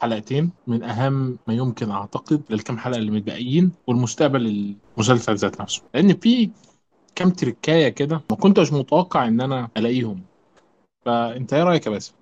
[0.00, 5.82] حلقتين من أهم ما يمكن أعتقد للكام حلقة اللي متبقيين والمستقبل المسلسل ذات نفسه.
[5.94, 6.50] لأن في
[7.14, 10.20] كام تركاية كده ما كنتش متوقع إن أنا ألاقيهم.
[11.06, 12.12] فأنت إيه رأيك يا باسم؟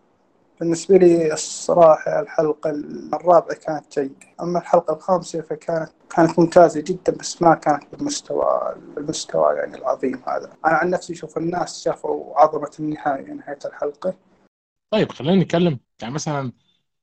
[0.61, 2.71] بالنسبة لي الصراحة الحلقة
[3.15, 4.15] الرابعة كانت جيدة.
[4.41, 10.53] أما الحلقة الخامسة فكانت كانت ممتازة جدا بس ما كانت بالمستوى المستوى يعني العظيم هذا.
[10.67, 14.15] أنا عن نفسي أشوف الناس شافوا عظمة النهاية نهاية الحلقة.
[14.91, 15.79] طيب خلينا نتكلم.
[16.03, 16.53] يعني مثلا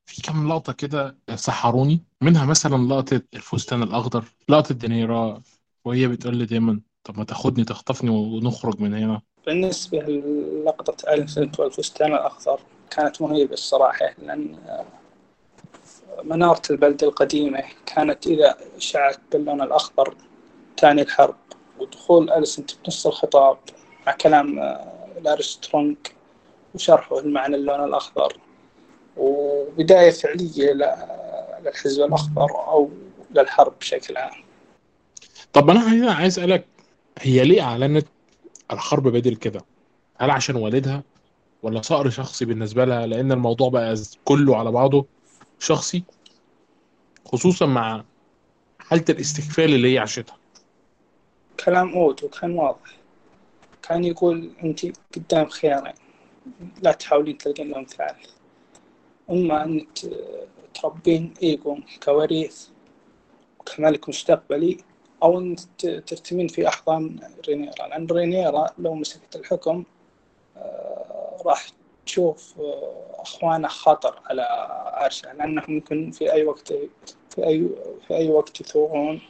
[0.05, 2.03] في كام لقطة كده سحروني.
[2.21, 5.41] منها مثلا لقطة الفستان الأخضر لقطة دينيرا
[5.85, 9.21] وهي بتقول لي دايما طب ما تاخدني تخطفني ونخرج من هنا.
[9.45, 12.59] بالنسبة للقطة أليسنت والفستان الأخضر
[12.91, 14.55] كانت مهيبة الصراحة لأن
[16.23, 20.15] منارة البلدة القديمة كانت إذا شعت باللون الأخضر
[20.77, 21.35] تعني الحرب
[21.79, 23.57] ودخول أليسنت بنص الخطاب
[24.07, 24.59] مع كلام
[25.17, 25.97] الأرسترونج
[26.75, 28.37] وشرحه المعنى اللون الأخضر.
[29.17, 30.73] وبداية فعلية
[31.63, 32.89] للحزب الأخضر أو
[33.31, 34.43] للحرب بشكل عام.
[35.53, 36.65] طب أنا هنا عايز أسألك
[37.19, 38.07] هي ليه أعلنت
[38.71, 39.61] الحرب بدل كده؟
[40.17, 41.03] هل عشان والدها
[41.63, 43.95] ولا صقر شخصي بالنسبة لها؟ لأن الموضوع بقى
[44.25, 45.05] كله على بعضه
[45.59, 46.03] شخصي
[47.25, 48.03] خصوصا مع
[48.79, 50.37] حالة الاستكفال اللي هي عاشتها.
[51.65, 52.95] كلام أوتو كان واضح.
[53.83, 55.93] كان يقول أنت قدام خيارين
[56.81, 58.34] لا تحاولين تلقين لهم ثالث.
[59.29, 59.87] إما أنك
[60.81, 62.67] تربين إيجون كوريث
[63.65, 64.77] كملك مستقبلي
[65.23, 67.87] أو أن ترتمين في أحضان رينيرا.
[67.87, 69.83] لأن رينيرا لو مسكت الحكم
[71.45, 71.67] راح
[72.05, 72.53] تشوف
[73.19, 74.41] أخوانه خطر على
[74.93, 75.33] عرشه.
[75.33, 76.73] لأنهم ممكن في أي وقت
[77.29, 77.69] في أي
[78.07, 79.21] في أي وقت يثورون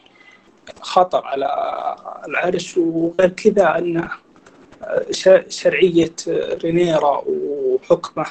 [0.82, 1.46] خطر على
[2.28, 2.78] العرش.
[2.78, 4.10] وغير كذا أن
[5.50, 6.16] شرعية
[6.64, 8.26] رينيرا وحكمه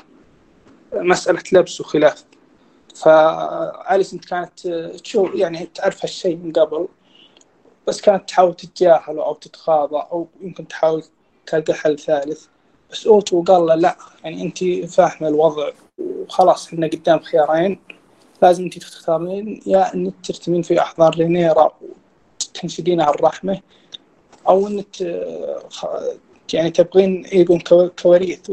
[0.94, 2.24] مسألة لبس وخلاف.
[2.94, 4.68] فاليسنت كانت
[5.04, 6.88] تشوف يعني تعرف هالشيء من قبل
[7.86, 11.02] بس كانت تحاول تتجاهله أو تتغاضى أو يمكن تحاول
[11.46, 12.46] تلقى حل ثالث.
[12.90, 17.80] بس اوتو قال له لا يعني أنت فاهمة الوضع وخلاص إحنا قدام خيارين
[18.42, 21.72] لازم أنت تختارين يا أنك ترتمين في أحضان رينيرا
[22.40, 23.60] وتنشدين على الرحمة
[24.48, 25.00] أو أنك
[26.52, 27.60] يعني تبغين ايجون
[28.02, 28.50] كوريث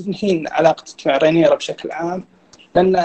[0.00, 2.24] وتنهين علاقتك مع رينيرا بشكل عام
[2.74, 2.96] لأن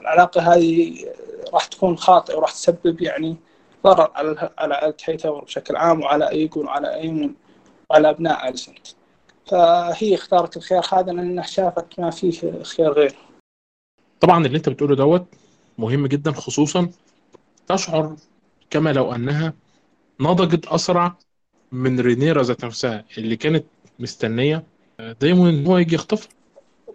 [0.00, 1.04] العلاقة هذه
[1.52, 3.36] راح تكون خاطئة وراح تسبب يعني
[3.84, 7.34] ضرر على على هيتاور بشكل عام وعلى ايجون وعلى إيمون
[7.90, 8.86] وعلى أبناء أليسنت.
[9.46, 13.14] فهي اختارت الخيار هذا لانها شافت ما فيه خيار غيره
[14.20, 15.26] طبعا اللي أنت بتقوله دوت
[15.78, 16.90] مهم جدا خصوصا
[17.68, 18.16] تشعر
[18.70, 19.54] كما لو أنها
[20.20, 21.16] نضجت أسرع
[21.72, 23.64] من رينيرا ذات نفسها اللي كانت
[23.98, 24.64] مستنية
[24.98, 26.28] دايما إن هو يجي يخطف؟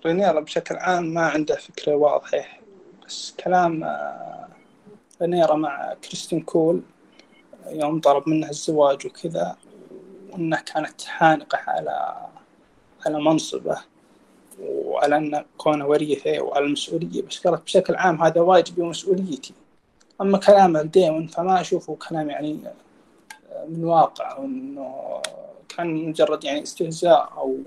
[0.05, 2.59] رينيرا بشكل عام ما عنده فكرة واضحة.
[3.05, 3.97] بس كلام
[5.21, 6.81] رينيرا مع كريستين كول
[7.67, 9.57] يوم طلب منها الزواج وكذا
[10.31, 12.27] وانها كانت حانقة على
[13.05, 13.77] على منصبه
[14.59, 17.21] وعلى أن كونه وريثة وعلى المسؤولية.
[17.21, 19.53] بس قالت بشكل عام هذا واجبي ومسؤوليتي
[20.21, 22.59] أما كلامه لديمون فما أشوفه كلام يعني
[23.69, 25.21] من واقع وإنه
[25.77, 27.57] كان مجرد يعني استهزاء أو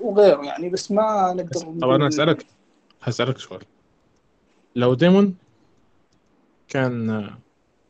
[0.00, 2.46] وغيره يعني بس ما نقدر طب أنا هسألك
[3.02, 3.60] هسألك سؤال.
[4.76, 5.34] لو ديمون
[6.68, 7.30] كان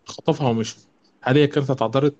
[0.06, 0.76] خطفها ومشي
[1.22, 2.12] هل هي كانت هتعترض؟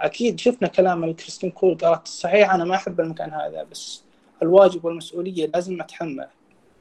[0.00, 4.02] أكيد شفنا كلام الكريستين كول قالت صحيح أنا ما أحب المكان هذا بس
[4.42, 6.26] الواجب والمسؤولية لازم اتحمل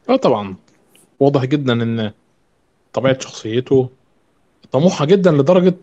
[0.09, 0.56] آه طبعا.
[1.19, 2.12] واضح جدا إن
[2.94, 3.90] طبيعة شخصيته
[4.72, 5.75] طموحة جدا لدرجة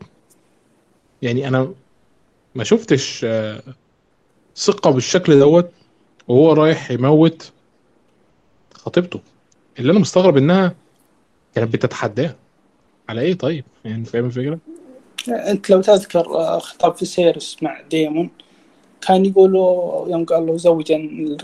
[1.23, 1.73] يعني أنا
[2.55, 3.27] ما شفتش
[4.57, 5.71] ثقة بالشكل دوت
[6.29, 7.53] وهو رايح يموت
[8.75, 9.21] خطيبته.
[9.79, 10.75] اللي أنا مستغرب إنها
[11.55, 12.35] كانت بتتحداه.
[13.09, 14.59] على إيه طيب؟ يعني فاهم الفكرة؟
[15.29, 16.25] أنت لو تذكر
[16.61, 18.31] خطاب فيسيرس مع ديمون
[19.01, 20.97] كان يقولوا يوم قال له زوجني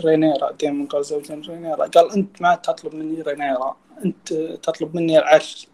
[0.05, 5.67] رينيرا ديمون قال زوجني رينيرا قال أنت ما تطلب مني رينيرا أنت تطلب مني العرش.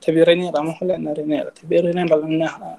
[0.00, 2.78] تبي رينيرا؟ مو لأن رينيرا تبي رينيرا لأنها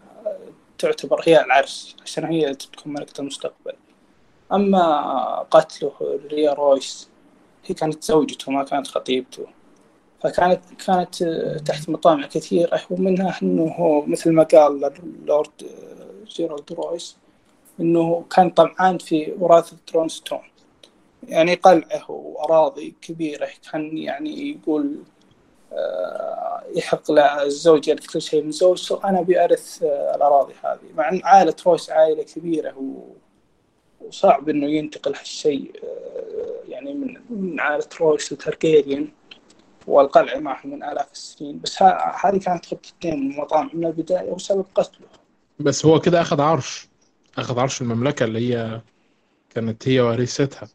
[0.77, 3.73] تعتبر هي العرش عشان هي تكون ملكة المستقبل.
[4.51, 5.91] أما قتله
[6.31, 7.09] ريا رويس
[7.65, 9.47] هي كانت زوجته ما كانت خطيبته.
[10.23, 11.23] فكانت كانت
[11.65, 15.51] تحت مطامع كثيرة ومنها أنه مثل ما قال اللورد
[16.27, 17.17] جيرالد رويس
[17.79, 20.39] أنه كان طمعان في وراثة رونستون.
[21.27, 25.03] يعني قلعه وأراضي كبيرة كان يعني يقول
[26.75, 30.79] يحق للزوج يرث كل شيء من زوجته أنا بأرث الأراضي هذه.
[30.97, 32.75] مع أن عائلة رويس عائلة كبيرة
[34.01, 35.71] وصعب أنه ينتقل هالشيء
[36.69, 36.93] يعني
[37.29, 39.07] من عائلة رويس وتركيريان
[39.87, 41.59] والقلعة معهم من آلاف السنين.
[41.59, 41.83] بس
[42.23, 45.07] هذه كانت خطتين من المطامع من البداية وسبب قتله.
[45.59, 46.87] بس هو كده أخذ عرش.
[47.37, 48.81] أخذ عرش المملكة اللي هي
[49.49, 50.67] كانت هي ورثتها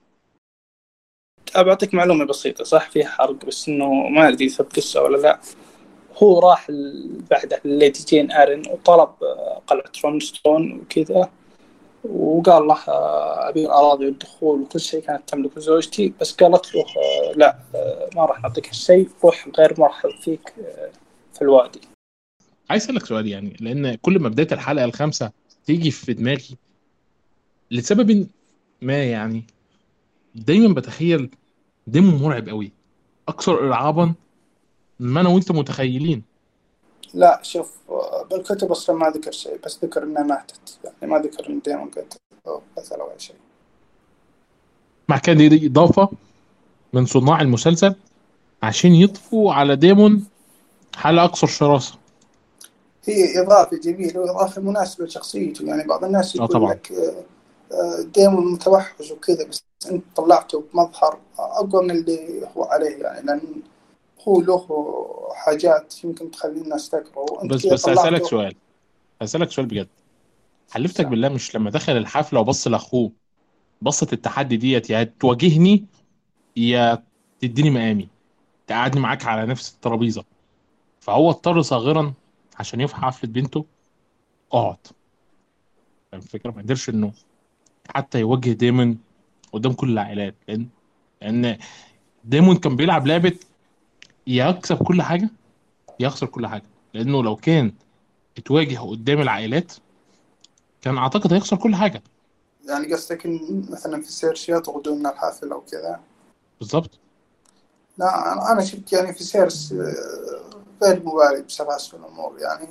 [1.56, 5.40] بعطيك معلومة بسيطة صح؟ في حرق بس إنه ما أدري إذا قصة ولا لا.
[6.22, 6.66] هو راح
[7.30, 9.08] بعده لليدي جين ارن وطلب
[9.66, 11.30] قلعة رونستون وكذا.
[12.04, 12.76] وقال له
[13.48, 16.12] أبي الاراضي والدخول وكل شيء كانت تملكه زوجتي.
[16.20, 16.84] بس قالت له
[17.36, 17.58] لا
[18.16, 20.54] ما راح نعطيك الشيء روح غير مرحب فيك
[21.34, 21.80] في الوادي.
[22.70, 25.30] عايز أسألك سؤال يعني لأن كل ما بدايه الحلقة الخامسة
[25.66, 26.56] تيجي في دماغي
[27.70, 28.26] لسبب
[28.82, 29.44] ما يعني.
[30.34, 31.30] دايما بتخيل
[31.90, 32.72] ديمون مرعب قوي.
[33.28, 34.14] أكثر ارعابا
[35.00, 36.22] ما أنا وأنت متخيلين.
[37.14, 37.72] لا شوف
[38.30, 42.18] بالكتب أصلا ما ذكر شيء بس ذكر إنها ماتت يعني ما ذكر إن ديمون قتل
[42.46, 43.36] أو اي شيء.
[45.08, 46.08] مع كان دي إضافة
[46.92, 47.94] من صناع المسلسل
[48.62, 50.26] عشان يضفوا على ديمون
[50.96, 51.94] حالة أكثر شراسة.
[53.04, 55.64] هي إضافة جميلة وإضافة مناسبة لشخصيته.
[55.64, 56.74] يعني بعض الناس يقول طبعا.
[56.74, 56.92] لك
[58.14, 63.62] ديمون متوحش وكذا بس أنت طلعته بمظهر أقوى من اللي هو عليه يعني لأن
[64.28, 64.66] هو له
[65.34, 68.54] حاجات يمكن تخلي الناس تكره وأنت بس بس طلعته- سؤال.
[69.22, 69.88] هسألك سؤال بجد.
[70.70, 73.12] حلفتك بالله مش لما دخل الحفلة وبص لأخوه
[73.82, 75.84] بصة التحدي ديت يا تواجهني
[76.56, 77.02] يا
[77.40, 78.08] تديني مقامي.
[78.66, 80.24] تقعدني معاك على نفس الترابيزة.
[81.00, 82.12] فهو اضطر صاغرا
[82.58, 83.64] عشان يفحى حفلة بنته
[84.52, 84.76] اقعد
[86.12, 87.12] فاهم الفكرة ما قدرش إنه
[87.94, 88.98] حتى يواجه ديمون
[89.52, 90.68] قدام كل العائلات لأن
[91.22, 91.58] لأن
[92.24, 93.36] ديمون كان بيلعب لعبة
[94.26, 95.28] يا يكسب كل حاجة
[96.00, 96.62] يا يخسر كل حاجة.
[96.94, 97.72] لأنه لو كان
[98.38, 99.72] اتواجه قدام العائلات
[100.82, 102.02] كان أعتقد هيخسر كل حاجة.
[102.68, 103.22] يعني قصدك
[103.70, 106.00] مثلا فيسيرس يطردوا من الحافل أو كذا.
[106.60, 106.90] بالظبط
[107.98, 112.68] لا أنا شفت يعني فيسيرس آه، غير مبالي بسلاسل الأمور يعني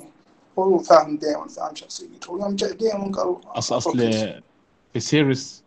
[0.58, 2.32] هو فاهم ديمون فاهم شخصيته.
[2.32, 3.98] ويوم جاء ديمون قال اصل أصل
[4.92, 5.59] فيسيرس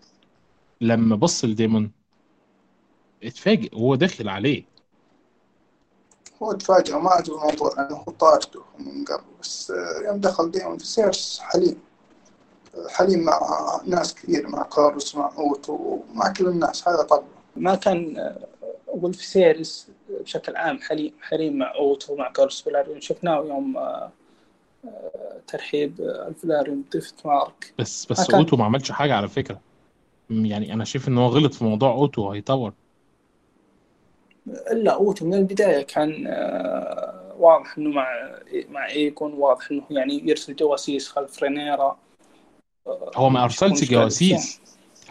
[0.81, 1.91] لما بص لديمون
[3.23, 4.63] اتفاجئ وهو داخل عليه.
[6.43, 10.77] هو تفاجأ ما عجبه الموضوع لأنه هو طارده من قبل بس آه، يوم دخل ديمون
[10.77, 11.79] فيسيرس حليم.
[12.75, 13.39] آه، حليم مع
[13.85, 17.27] ناس كثير مع كارلوس مع اوتو ومع كل الناس هذا طبعا.
[17.55, 18.47] ما كان آه،
[18.87, 23.77] أقول في سيرس بشكل عام حليم حليم مع أوتو مع كارلوس فلاريون شفناه يوم
[25.47, 27.73] ترحيب الفلاريون ضيفة مارك.
[27.79, 29.55] بس بس أوتو ما عملش حاجة على فكرة.
[29.55, 29.72] م-
[30.45, 32.73] يعني أنا شايف إن هو غلط في موضوع أوتو هيطور.
[34.47, 38.07] الا أوتو من البداية كان آه، واضح إنه مع
[38.69, 41.97] مع إيجون واضح إنه يعني يرسل جواسيس خلف رينيرا.
[43.15, 44.61] هو ما أرسلش جواسيس.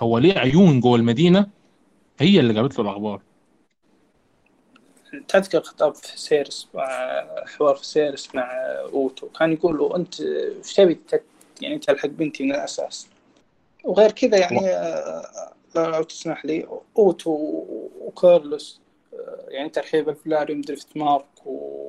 [0.01, 1.47] هو ليه عيون جوه المدينة؟
[2.19, 3.21] هي اللي جابت له الأخبار.
[5.29, 6.89] تذكر خطاب فيسيرس مع
[7.47, 8.51] حوار فيسيرس مع
[8.93, 9.29] أوتو.
[9.29, 11.01] كان يقول له أنت إيش تبي
[11.61, 13.09] يعني تلحق بنتي من الأساس؟
[13.85, 15.23] وغير كذا يعني آه،
[15.77, 16.67] لو تسمح لي
[16.99, 17.31] أوتو
[18.01, 18.81] وكورلوس
[19.15, 21.83] آه، يعني ترحيب الفاليريون دريفت مارك و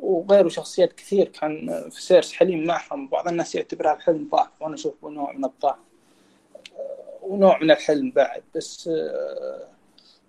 [0.00, 3.08] وغيره شخصيات كثير كان فيسيرس حليم معهم.
[3.08, 5.78] بعض الناس يعتبرها الحلم ضعف وأنا اشوفه نوع من الضعف
[6.78, 8.42] آه، ونوع من الحلم بعد.
[8.54, 9.68] بس آه،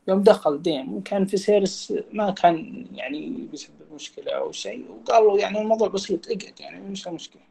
[0.08, 5.62] يوم دخل ديمون كان فيسيرس ما كان يعني بيسبب مشكلة أو شيء وقال له يعني
[5.62, 7.42] الموضوع بسيط إقعد يعني مش المشكلة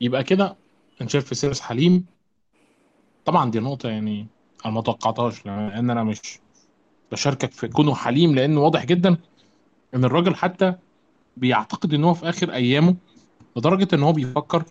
[0.00, 0.56] يبقى كده
[1.06, 2.06] شايف فيسيرس حليم.
[3.28, 4.26] طبعا دي نقطة يعني
[4.64, 6.20] أنا ما توقعتهاش لأن أنا مش
[7.12, 9.16] بشاركك في كونه حليم لأنه واضح جدا
[9.94, 10.74] إن الراجل حتى
[11.36, 12.96] بيعتقد إن هو في آخر أيامه
[13.56, 14.64] لدرجة إن هو بيفكر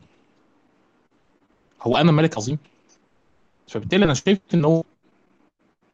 [1.82, 2.58] هو أنا ملك عظيم.
[3.68, 4.84] فبالتالي أنا شايف إن هو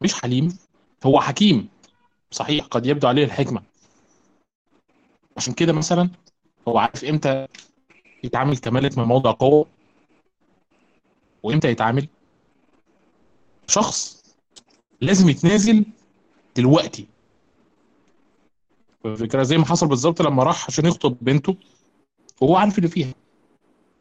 [0.02, 0.58] مش حليم
[1.06, 1.68] هو حكيم.
[2.30, 3.62] صحيح قد يبدو عليه الحكمة.
[5.36, 6.10] عشان كده مثلا
[6.68, 7.46] هو عارف إمتى
[8.24, 9.66] يتعامل كملك من موضع قوة
[11.42, 12.08] وإمتى يتعامل
[13.68, 14.24] شخص
[15.00, 15.84] لازم يتنازل
[16.56, 17.06] دلوقتي.
[19.06, 21.56] الفكرة زي ما حصل بالظبط لما راح عشان يخطب بنته
[22.40, 23.14] وهو عارف اللي فيها.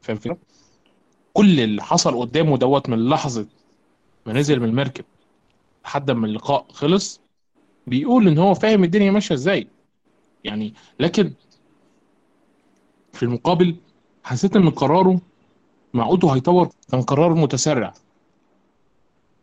[0.02, 0.38] فاهم الفكرة؟
[1.34, 3.48] كل اللي حصل قدامه دوت من لحظة
[4.26, 5.06] ما نزل من المركب
[5.86, 7.22] لحد ما اللقاء خلص
[7.88, 9.68] بيقول إن هو فاهم الدنيا ماشية إزاي.
[10.44, 11.34] يعني لكن
[13.14, 13.76] في المقابل
[14.24, 15.22] حسيت إن قراره
[15.94, 17.94] مع هيطور كان قرار متسرع.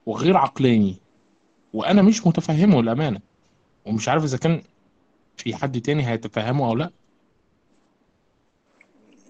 [0.07, 0.97] وغير عقلاني
[1.75, 3.21] وأنا مش متفهمه الامانه
[3.87, 4.63] ومش عارف إذا كان
[5.37, 6.91] في حد تاني هيتفهمه أو لأ.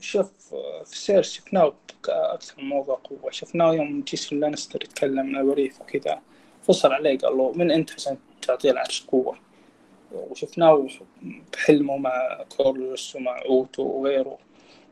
[0.00, 1.74] شوف في سيرس شفناه
[2.08, 3.30] أكثر من موضوع قوة.
[3.30, 6.20] شفناه يوم جيسون لانستر يتكلم من الوريث وكذا.
[6.62, 9.38] فصل عليه قال له من أنت عشان تعطيه العرش قوة؟
[10.12, 10.88] وشفناه
[11.52, 14.38] بحلمه مع كورلوس ومع أوتو وغيره.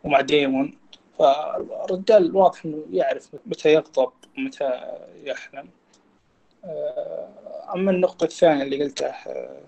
[0.05, 0.79] ومع ديمون.
[1.19, 4.71] فالرجال واضح إنه يعرف متى يغضب ومتى
[5.25, 5.69] يحلم.
[6.65, 7.29] آه،
[7.75, 9.61] أما النقطة الثانية اللي قلتها آه،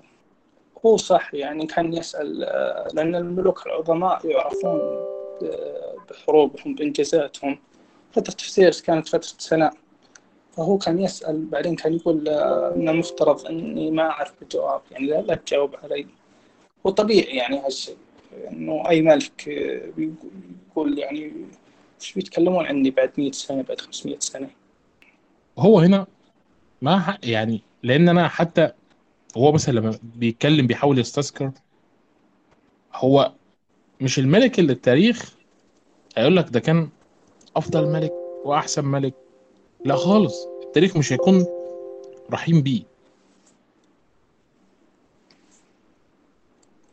[0.87, 4.81] هو صح يعني كان يسأل آه، لأن الملوك العظماء يعرفون
[6.11, 7.59] بحروبهم بإنجازاتهم.
[8.13, 9.75] فترة فيسيرس كانت فترة سناء
[10.57, 15.77] فهو كان يسأل بعدين كان يقول إنه مفترض إني ما أعرف الجواب يعني لا, تجاوب
[15.83, 16.07] علي.
[16.87, 17.97] هو طبيعي يعني هالشيء
[18.51, 19.49] إنه أي ملك
[20.71, 21.33] بيقول يعني
[22.01, 24.51] إيش بيتكلمون عني بعد 100 سنة بعد 500 سنة؟
[25.59, 26.07] هو هنا
[26.83, 28.73] ما يعني لأن أنا حتى
[29.37, 31.51] هو مثلا لما بيتكلم بيحاول يستذكر
[32.95, 33.33] هو
[34.01, 35.35] مش الملك اللي التاريخ
[36.17, 36.89] هيقول لك ده كان
[37.57, 38.13] أفضل ملك
[38.45, 39.15] وأحسن ملك.
[39.85, 41.47] لا خالص التاريخ مش هيكون
[42.33, 42.83] رحيم بيه.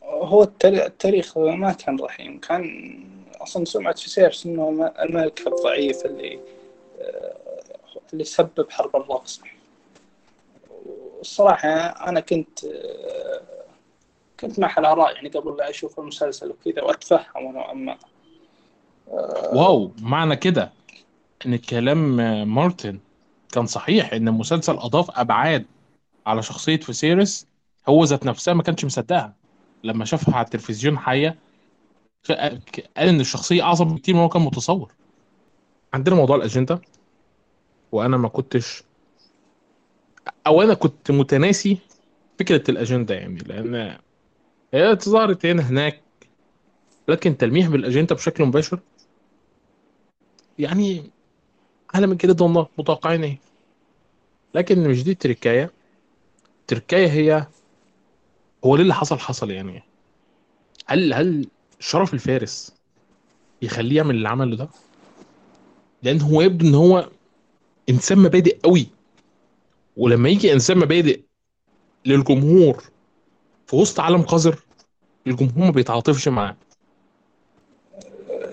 [0.04, 2.64] هو التاريخ ما كان رحيم كان
[3.48, 6.40] أصلا سمعة فيسيرس إنه الملك الضعيف اللي
[7.02, 7.38] آه،
[8.14, 9.42] اللي سبب حرب الرقص
[11.22, 11.70] الصراحة
[12.10, 12.60] أنا كنت
[14.40, 17.98] كنت مع الآراء يعني قبل لا أشوف المسلسل وكذا وأتفهم نوعا ما.
[19.54, 20.72] واو معنى كده
[21.46, 22.16] إن كلام
[22.56, 23.00] مارتن
[23.52, 25.66] كان صحيح إن المسلسل أضاف أبعاد
[26.26, 27.48] على شخصية فيسيرس
[27.90, 29.34] هو ذات نفسها ما كانش مصدقها.
[29.84, 31.47] لما شافها على التلفزيون حية
[32.30, 32.62] قال
[32.98, 34.92] إن الشخصية أعظم بكتير ما هو كان متصور.
[35.94, 36.82] عندنا موضوع الأجندة
[37.92, 38.84] وأنا ما كنتش
[40.48, 41.78] أو أنا كنت متناسي
[42.40, 43.98] فكرة الأجندة يعني لأن
[44.74, 46.02] هي ظهرت هنا هناك
[47.08, 48.80] لكن تلميح بالأجندة بشكل مباشر
[50.60, 51.12] يعني
[51.96, 53.40] أعلى من كده ضمن متوقعين إيه؟
[54.56, 55.72] لكن مش دي التركايه
[56.62, 57.48] التركايه هي
[58.66, 59.84] هو ليه اللي حصل؟ حصل يعني.
[60.86, 61.48] هل هل
[61.80, 62.76] شرف الفارس
[63.62, 64.70] يخليه يعمل اللي عمله ده؟
[66.04, 67.10] لأن هو يبدو إن هو
[67.90, 68.88] إنسان مبادئ قوي.
[69.98, 71.22] ولما يجي إنسان مبادئ
[72.06, 72.84] للجمهور
[73.68, 74.60] في وسط عالم قذر
[75.28, 76.58] الجمهور ما بيتعاطفش معاه.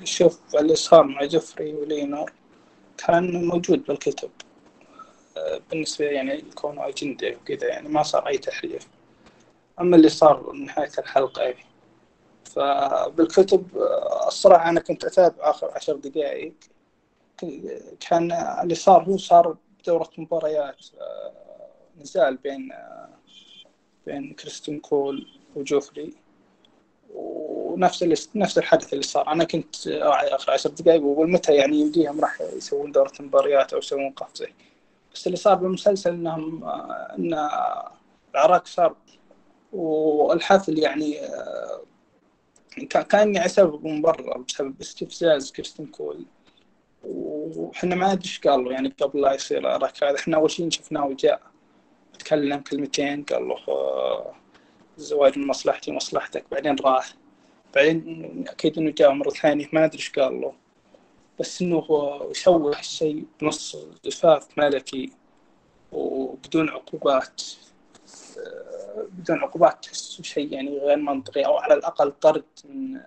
[0.05, 2.33] شوف اللي صار مع جفري ولينور
[2.99, 4.31] كان موجود بالكتب.
[5.71, 8.87] بالنسبة يعني كونه أجندة وكذا يعني ما صار أي تحريف
[9.81, 11.65] أما اللي صار نهاية الحلقة يعني
[12.55, 13.67] فبالكتب
[14.27, 16.55] الصراحة أنا كنت أتابع آخر عشر دقائق.
[18.09, 18.33] كان
[18.63, 19.57] اللي صار هو صار
[19.87, 21.33] دورة مباريات آه،
[22.01, 23.09] نزال بين آه،
[24.07, 26.15] بين كريستين كول وجوفري.
[27.15, 29.33] ونفس اللي نفس الحدث اللي صار.
[29.33, 34.11] أنا كنت آخر عشر دقائق وأقول متى يعني يمديهم راح يسوون دورة مباريات أو يسوون
[34.11, 34.47] قفزة.
[35.15, 37.49] بس اللي صار بالمسلسل إنهم آه، إن
[38.35, 38.97] العراق صار
[39.73, 41.19] والحفل يعني
[42.83, 46.25] كان يعني سبب مبرر بسبب استفزاز كريستين كول.
[47.05, 51.07] وحنا ما أدري إيش قال له يعني قبل لا يصير ركض إحنا أول شيء شفناه
[51.07, 51.43] وجاء.
[52.19, 54.35] تكلم كلمتين قال له آه،
[54.99, 56.45] الزواج من مصلحتي ومصلحتك.
[56.51, 57.15] بعدين راح.
[57.75, 60.53] بعدين أكيد إنه جاء مرة ثانية ما أدري إيش قال له.
[61.41, 61.87] بس إنه
[62.31, 65.11] يسوي هالشيء بنص زفاف ملكي
[65.93, 67.43] وبدون عقوبات.
[68.39, 73.01] آه، بدون عقوبات تحسه شيء يعني غير منطقي أو على الأقل طرد من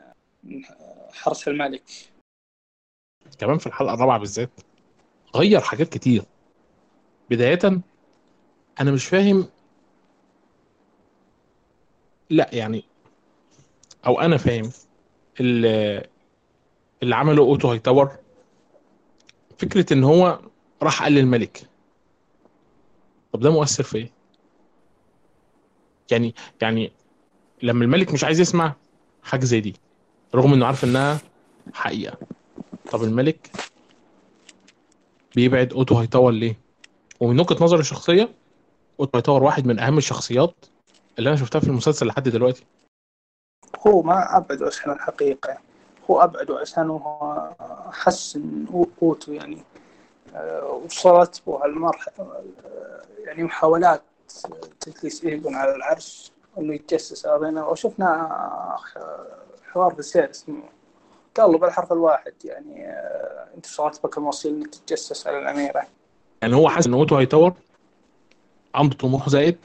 [1.13, 1.83] حرس الملك.
[3.37, 4.49] كمان في الحلقة الرابعة بالذات
[5.35, 6.23] غير حاجات كتير.
[7.29, 7.59] بداية
[8.81, 9.47] أنا مش فاهم
[12.29, 12.83] لا يعني
[14.05, 14.71] أو أنا فاهم
[15.39, 16.07] اللي,
[17.03, 18.17] اللي عمله أوتو هايتاور
[19.57, 20.39] فكرة إن هو
[20.83, 21.69] راح قال للملك
[23.33, 24.16] طب ده مؤثر في إيه؟
[26.11, 26.91] يعني يعني
[27.63, 28.73] لما الملك مش عايز يسمع
[29.23, 29.75] حاجة زي دي
[30.35, 31.19] رغم إنه عارف إنها
[31.73, 32.17] حقيقة.
[32.91, 33.51] طب الملك
[35.35, 36.59] بيبعد أوتو هايتاور ليه؟
[37.19, 38.29] ومن وجهة نظري الشخصية
[38.99, 40.55] أوتو هايتاور واحد من أهم الشخصيات
[41.19, 42.65] اللي أنا شفتها في المسلسل لحد دلوقتي.
[43.87, 45.57] هو ما ابعده عشان الحقيقة
[46.11, 47.49] هو ابعده عشان هو
[47.91, 48.65] حسن
[49.01, 49.63] أوتو يعني.
[50.35, 52.43] آه، وصلت به المرحله
[53.25, 54.01] يعني محاولات
[54.79, 57.65] تجليس ايجون على العرش انه يتجسس علينا.
[57.65, 58.29] وشفنا
[59.71, 60.45] حوار فيسيرس
[61.35, 65.83] قال له بالحرف الواحد يعني آه، أنت وصلت بك المواصيل إنك تتجسس على الأميرة؟
[66.41, 67.53] يعني هو حاسس إن أوتو هايتاور
[68.75, 69.57] عنده طموح زائد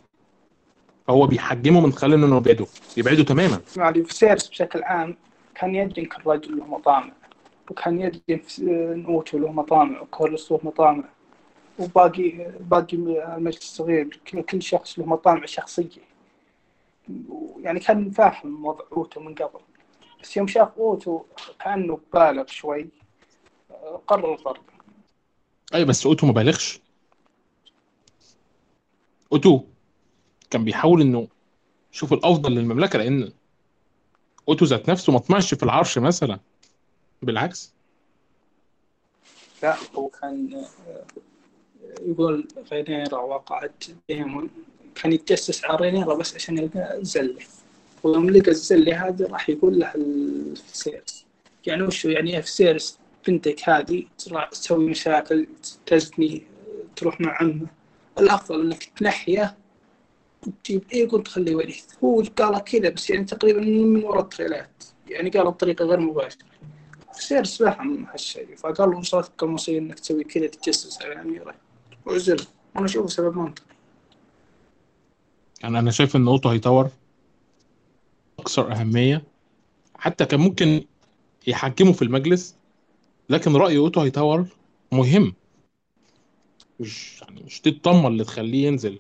[1.07, 2.67] فهو بيحجمه من خلال إنه يبعده
[2.97, 3.61] يبعده تماما.
[3.77, 5.17] يعني فيسيرس بشكل عام
[5.55, 7.13] كان يدري ان كل له مطامع
[7.71, 11.05] وكان يدري ان أوتو له مطامع وكورلوس له مطامع.
[11.79, 16.13] وباقي باقي المجلس الصغير كل شخص له مطامع شخصية.
[17.61, 19.61] يعني كان فاهم وضع أوتو من قبل.
[20.23, 21.23] بس يوم شاف أوتو
[21.61, 22.89] كأنه بالغ شوي
[24.07, 24.63] قرر الضرب.
[25.75, 26.81] أي بس أوتو ما بالغش؟
[29.33, 29.65] أوتو
[30.51, 31.29] كان بيحاول إنه
[31.93, 33.33] يشوف الأفضل للمملكة لأن
[34.49, 36.41] أوتو ذات نفسه ما طمعش في العرش مثلا.
[37.23, 37.75] بالعكس.
[39.63, 40.65] لا هو كان
[42.01, 44.51] يقول رينيرا وقعت ديمون
[44.95, 47.43] كان يتجسس على رينيرا بس عشان يلقى الزلة.
[48.03, 51.25] ويوم لقى الزلة هذه راح يقول له لفيسيرس
[51.67, 54.05] يعني وشو؟ يعني فيسيرس بنتك هذه
[54.51, 55.47] تسوي مشاكل
[55.87, 56.43] تزني
[56.97, 57.67] تروح مع عمه.
[58.19, 59.57] الأفضل إنك تنحيه
[60.47, 64.85] وتجيب ايجون تخليه وريث هو قال كذا بس يعني تقريبا من وراء التريلات.
[65.09, 66.47] يعني قال بطريقة غير مباشرة.
[67.15, 68.57] فيسيرس فهم هالشيء.
[68.57, 71.55] فقال له وصلت بك المواصيل إنك تسوي كذا تتجسس على الاميره
[72.07, 73.65] وعزل أنا اشوفه سبب منطقي
[75.63, 76.91] يعني أنا شايف إن أوتو هايتاور
[78.39, 79.23] أكثر أهمية.
[79.95, 80.85] حتى كان ممكن
[81.47, 82.57] يحكموا في المجلس
[83.29, 84.47] لكن رأي أوتو هيطور
[84.93, 85.35] مهم.
[86.81, 88.99] مش يعني مش دي الطمة اللي تخليه ينزل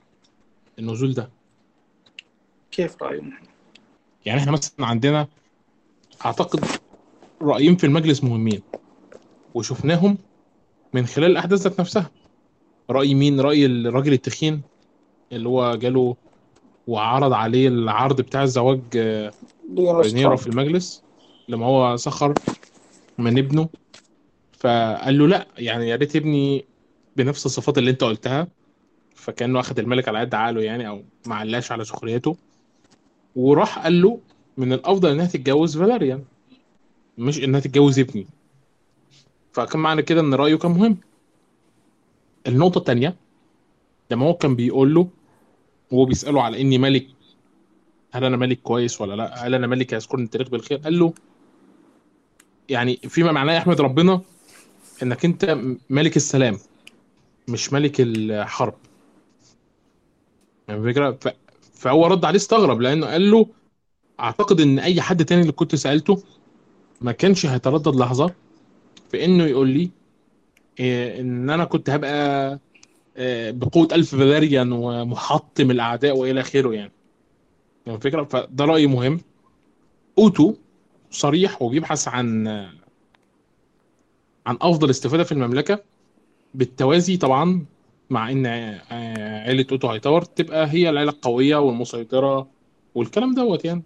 [0.78, 1.30] النزول ده.
[2.71, 3.32] كيف رأيهم؟
[4.26, 5.28] يعني إحنا مثلا عندنا
[6.25, 6.64] أعتقد
[7.42, 8.62] رأيين في المجلس مهمين
[9.54, 10.18] وشفناهم
[10.94, 12.11] من خلال الأحداث ذات نفسها.
[12.92, 14.62] رأي مين؟ رأي الراجل التخين
[15.32, 16.16] اللي هو جاله
[16.87, 19.32] وعرض عليه العرض بتاع الزواج آه،
[19.78, 21.02] رينيرا في المجلس
[21.49, 22.34] لما هو سخر
[23.18, 23.68] من ابنه.
[24.58, 26.64] فقال له لا يعني يا ريت ابني
[27.16, 28.49] بنفس الصفات اللي انت قلتها.
[29.14, 32.37] فكأنه أخذ الملك على قد عقله يعني أو ما علاش على سخريته.
[33.37, 34.18] وراح قال له
[34.56, 36.25] من الأفضل إنها تتجوز فالاريان
[37.18, 38.26] مش إنها تتجوز ابني.
[39.52, 40.96] فكان معنى كده إن رأيه كان مهم.
[42.46, 43.16] النقطة الثانية
[44.11, 45.08] لما هو كان بيقول له
[45.90, 47.06] وهو بيسأله على إني ملك
[48.12, 51.12] هل أنا ملك كويس ولا لأ؟ هل أنا ملك يذكرني التاريخ بالخير؟ قال له
[52.68, 54.20] يعني فيما معناه أحمد ربنا
[55.02, 55.59] إنك أنت
[55.90, 56.59] ملك السلام
[57.48, 58.74] مش ملك الحرب.
[60.68, 61.28] يعني الفكرة ف...
[61.74, 63.46] فهو رد عليه استغرب لأنه قال له
[64.20, 66.22] أعتقد إن أي حد تاني اللي كنت سألته
[67.00, 68.35] ما كانش هيتردد لحظة
[69.11, 69.90] في إنه يقول لي
[70.80, 72.58] إن أنا كنت هبقى
[73.16, 76.92] إيه بقوة ألف فاليريان ومحطم الأعداء وإلى آخره يعني.
[77.87, 79.20] يعني الفكرة فده رأي مهم.
[80.18, 80.54] أوتو
[81.11, 82.48] صريح وبيبحث عن
[84.46, 85.82] عن أفضل استفادة في المملكة.
[86.54, 87.64] بالتوازي طبعا
[88.11, 88.46] مع إن
[89.46, 92.48] عيلة أوتو هايتاور تبقى هي العيلة القوية والمسيطرة
[92.94, 93.82] والكلام دوت يعني.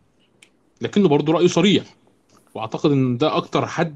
[0.81, 1.85] لكنه برضه رايه صريح.
[2.55, 3.95] وأعتقد إن ده أكتر حد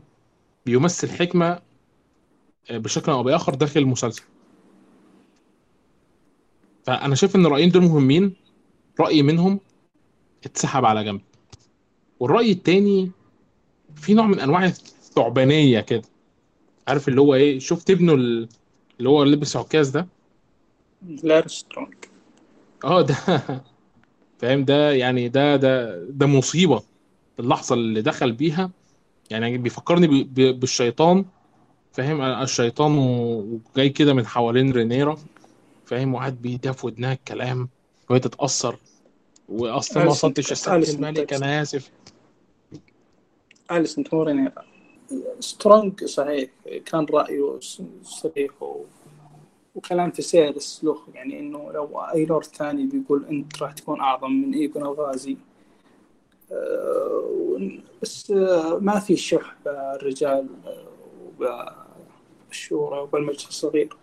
[0.66, 1.58] بيمثل حكمة
[2.70, 4.22] بشكل أو بآخر داخل المسلسل.
[6.84, 8.36] فأنا شايف إن الرأيين دول مهمين.
[9.00, 9.60] رأي منهم
[10.44, 11.20] اتسحب على جنب.
[12.20, 13.10] والرأي التاني
[13.94, 16.02] في نوع من أنواع الثعبانية كده.
[16.88, 20.08] عارف اللي هو إيه؟ شفت ابنه اللي هو لبس عكاز ده؟
[21.22, 21.94] لارسترونج
[22.84, 23.14] آه ده
[24.38, 26.82] فاهم؟ ده يعني ده ده ده مصيبة.
[27.40, 28.70] اللحظة اللي دخل بيها
[29.30, 31.24] يعني بيفكرني بالشيطان.
[31.92, 35.18] فاهم؟ الشيطان وجاي كده من حوالين رينيرا
[35.84, 37.68] فاهم؟ وقاعد بيدافع في ودنها الكلام
[38.10, 38.76] وهي تتأثر.
[39.48, 41.90] واصلا ما وصلتش السبت الملك أنا آسف.
[43.70, 44.64] اليسن مو رينيرا؟
[45.40, 46.50] سترونج صحيح
[46.86, 47.58] كان رأيه
[48.02, 48.50] صريح.
[49.74, 54.54] وكلام فيسيرس له يعني إنه لو أي لورد ثاني بيقول أنت راح تكون أعظم من
[54.54, 55.36] ايجون الغازي
[56.52, 57.60] أه
[58.02, 58.30] بس
[58.80, 60.46] ما في شح بالرجال
[62.50, 63.96] وبالشورى وبالمجلس الصغير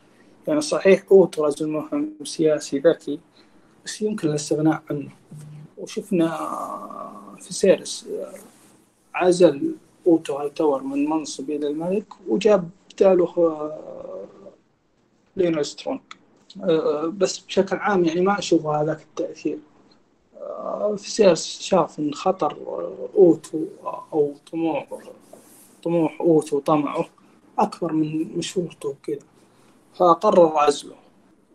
[0.48, 3.20] يعني صحيح اوتو رجل مهم سياسي ذكي
[3.86, 5.10] بس يمكن الاستغناء عنه.
[5.78, 6.30] وشفنا
[7.39, 8.10] فيسيرس
[9.14, 9.76] عزل
[10.08, 13.72] أوتو هايتاور من منصب يد الملك وجاب بداله
[15.36, 16.00] ليونل سترونج
[17.08, 19.58] بس بشكل عام يعني ما أشوف هذاك التأثير.
[20.98, 22.58] فيسيرس شاف إن خطر
[23.16, 23.66] أوتو
[24.14, 24.88] أو طموح
[25.84, 27.06] طموح أوتو وطمعه
[27.60, 29.20] أكبر من مشورته وكذا.
[29.96, 30.96] فقرر عزله.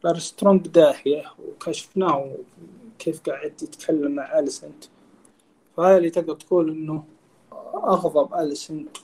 [0.04, 2.36] لاريس سترونج داهية وكشفناه
[2.98, 4.84] كيف قاعد يتكلم مع أليسنت.
[5.76, 7.04] فهذا اللي تقدر تقول إنه
[7.74, 8.96] أغضب أليسنت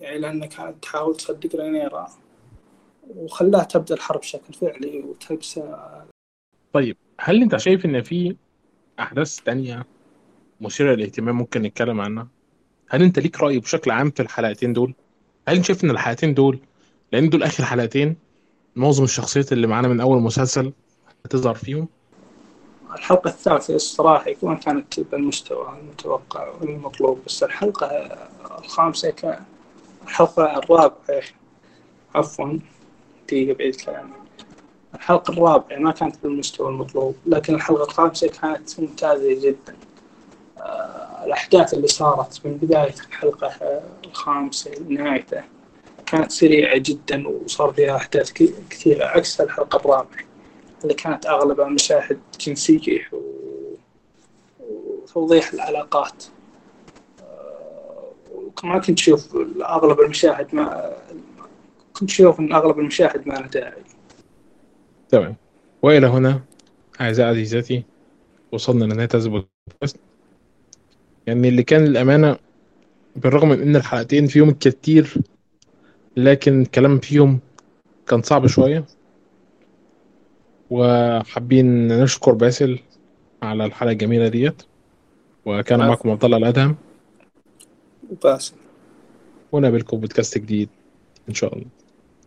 [0.00, 2.06] يعني لانها كانت تحاول تصدق رينيرا.
[3.16, 5.78] وخلاها تبدأ الحرب بشكل فعلي وتلبسه.
[6.72, 8.36] طيب هل أنت شايف إن في
[9.00, 9.86] أحداث تانية
[10.60, 12.28] مثيرة للاهتمام ممكن نتكلم عنها؟
[12.88, 14.94] هل أنت ليك رأي بشكل عام في الحلقتين دول؟
[15.48, 16.58] هل انت شايف إن الحلقتين دول
[17.12, 18.16] لأن دول آخر حلقتين
[18.76, 20.72] معظم الشخصيات اللي معانا من أول مسلسل
[21.24, 21.88] هتظهر فيهم؟
[22.94, 27.86] الحلقة الثالثة الصراحة ما كانت بالمستوى المتوقع والمطلوب بس الحلقة
[28.58, 29.40] الخامسة كان
[30.04, 30.94] الحلقة الرابعة
[32.14, 32.58] عفوا
[33.28, 34.12] دقيقة بعيد كلامي.
[34.94, 39.76] الحلقة الرابعة ما كانت بالمستوى المطلوب لكن الحلقة الخامسة كانت ممتازة جدا.
[40.58, 45.44] آه، الأحداث اللي صارت من بداية الحلقة الخامسة لنهايتها
[46.06, 48.32] كانت سريعة جدا وصار فيها أحداث
[48.70, 50.06] كثيرة عكس الحلقة الرابعة
[50.82, 53.00] اللي كانت أغلبها مشاهد جنسية
[55.12, 56.24] وتوضيح العلاقات.
[57.20, 60.92] آه، وكمان كنت تشوف أغلب المشاهد ما
[61.92, 63.82] كنت أشوف أن أغلب المشاهد ما له داعي.
[65.08, 65.36] تمام.
[65.82, 66.40] وإلى هنا
[67.00, 67.84] أعزائي عزيزاتي
[68.52, 69.96] وصلنا لنهاية هذا البودكاست.
[71.26, 72.36] يعني اللي كان الأمانة
[73.16, 75.14] بالرغم من إن الحلقتين فيهم كتير
[76.16, 77.40] لكن الكلام فيهم
[78.06, 78.84] كان صعب شوية.
[80.70, 82.78] وحابين نشكر باسل
[83.42, 84.62] على الحلقة الجميلة ديت.
[85.44, 86.76] وكان معكم عبد الله الأدهم.
[88.22, 88.54] باسل.
[89.52, 90.68] ونقابلكم بودكاست جديد
[91.28, 91.81] إن شاء الله.